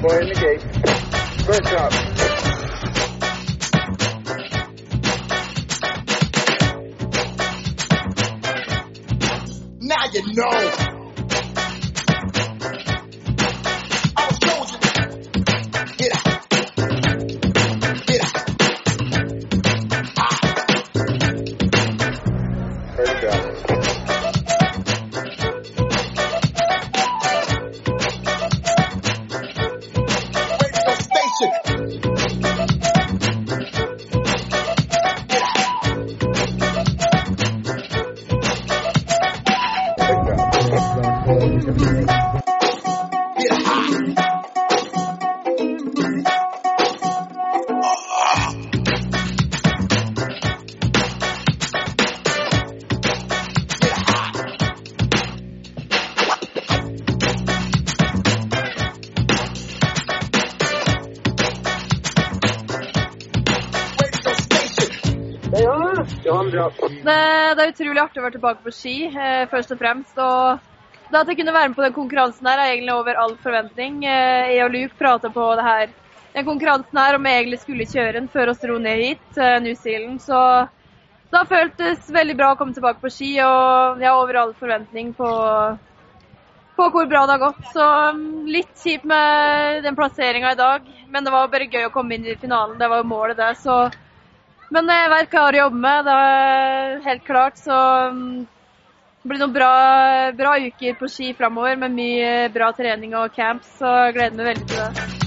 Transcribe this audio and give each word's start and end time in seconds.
boy 0.00 0.18
in 0.18 0.28
the 0.28 0.34
gate. 0.34 0.62
First 1.44 1.68
shot. 1.68 1.92
Now 9.80 10.04
you 10.12 10.22
know. 10.34 10.97
Det 67.58 67.64
er 67.64 67.70
utrolig 67.72 68.00
artig 68.02 68.20
å 68.20 68.24
være 68.24 68.34
tilbake 68.36 68.64
på 68.64 68.72
ski, 68.74 68.96
eh, 69.08 69.46
først 69.50 69.72
og 69.74 69.78
fremst. 69.80 70.18
Og 70.22 70.58
det 71.10 71.20
at 71.20 71.30
jeg 71.30 71.38
kunne 71.40 71.54
være 71.54 71.70
med 71.70 71.78
på 71.78 71.84
den 71.86 71.96
konkurransen 71.96 72.48
her, 72.48 72.60
er 72.60 72.74
egentlig 72.74 72.94
over 72.94 73.20
all 73.22 73.34
forventning. 73.42 74.02
Eh, 74.04 74.54
jeg 74.54 74.64
og 74.64 74.74
Luke 74.74 74.98
prata 74.98 75.30
på 75.32 75.46
det 75.58 75.66
her, 75.66 75.92
den 76.34 76.46
konkurransen 76.46 77.00
her 77.00 77.16
om 77.16 77.28
jeg 77.28 77.42
egentlig 77.42 77.60
skulle 77.62 77.88
kjøre 77.88 78.16
den 78.18 78.28
før 78.32 78.52
oss 78.52 78.60
dro 78.62 78.78
ned 78.82 79.02
hit, 79.02 79.22
til 79.36 79.62
New 79.64 79.76
Zealand. 79.78 80.20
Så 80.22 80.40
det 81.30 81.40
har 81.40 81.50
føltes 81.50 82.10
veldig 82.12 82.36
bra 82.36 82.52
å 82.52 82.58
komme 82.60 82.76
tilbake 82.76 83.00
på 83.02 83.12
ski, 83.12 83.30
og 83.44 84.02
jeg 84.02 84.08
har 84.10 84.20
over 84.20 84.40
all 84.42 84.52
forventning 84.58 85.14
på, 85.16 85.30
på 86.76 86.90
hvor 86.94 87.08
bra 87.08 87.24
det 87.26 87.36
har 87.36 87.46
gått. 87.46 87.64
Så 87.72 87.88
mm, 88.16 88.28
litt 88.48 88.74
kjipt 88.84 89.08
med 89.08 89.82
den 89.86 89.96
plasseringa 89.96 90.52
i 90.52 90.60
dag, 90.60 90.92
men 91.08 91.24
det 91.24 91.32
var 91.32 91.48
bare 91.52 91.70
gøy 91.72 91.88
å 91.88 91.94
komme 91.94 92.16
inn 92.16 92.28
i 92.28 92.36
finalen. 92.36 92.78
Det 92.80 92.88
var 92.88 93.02
jo 93.02 93.10
målet, 93.14 93.40
det. 93.40 93.54
så 93.64 93.86
men 94.68 94.90
jeg 94.92 95.08
vet 95.08 95.30
hva 95.32 95.38
jeg 95.38 95.44
har 95.46 95.56
å 95.56 95.60
jobbe 95.62 95.78
med, 95.80 96.04
det 96.04 96.14
er 96.28 96.98
helt 97.06 97.22
klart. 97.24 97.60
Så 97.60 97.76
mm, 98.12 98.32
det 99.22 99.28
blir 99.32 99.40
noen 99.42 99.54
bra, 99.54 99.70
bra 100.38 100.56
uker 100.62 100.98
på 100.98 101.10
ski 101.10 101.32
framover 101.38 101.80
med 101.80 101.96
mye 101.98 102.34
bra 102.54 102.70
trening 102.76 103.16
og 103.18 103.34
camps. 103.34 103.78
Så 103.80 103.94
jeg 104.06 104.18
gleder 104.20 104.38
meg 104.38 104.52
veldig 104.52 104.68
til 104.68 104.84
det. 104.84 105.17